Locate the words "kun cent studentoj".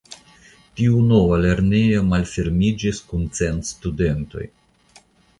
3.11-4.47